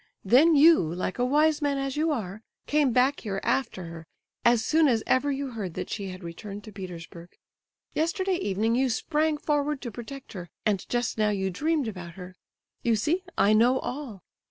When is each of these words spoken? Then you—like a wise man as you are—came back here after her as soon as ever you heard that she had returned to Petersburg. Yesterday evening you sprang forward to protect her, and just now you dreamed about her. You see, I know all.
Then 0.25 0.55
you—like 0.55 1.19
a 1.19 1.25
wise 1.25 1.61
man 1.61 1.77
as 1.77 1.95
you 1.95 2.09
are—came 2.11 2.91
back 2.91 3.19
here 3.19 3.39
after 3.43 3.83
her 3.85 4.07
as 4.43 4.65
soon 4.65 4.87
as 4.87 5.03
ever 5.05 5.31
you 5.31 5.51
heard 5.51 5.75
that 5.75 5.91
she 5.91 6.07
had 6.07 6.23
returned 6.23 6.63
to 6.63 6.71
Petersburg. 6.71 7.37
Yesterday 7.93 8.37
evening 8.37 8.73
you 8.73 8.89
sprang 8.89 9.37
forward 9.37 9.79
to 9.83 9.91
protect 9.91 10.33
her, 10.33 10.49
and 10.65 10.89
just 10.89 11.19
now 11.19 11.29
you 11.29 11.51
dreamed 11.51 11.87
about 11.87 12.13
her. 12.15 12.35
You 12.81 12.95
see, 12.95 13.21
I 13.37 13.53
know 13.53 13.77
all. 13.77 14.23